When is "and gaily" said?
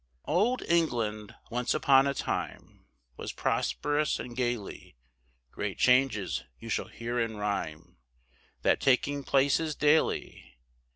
4.17-4.97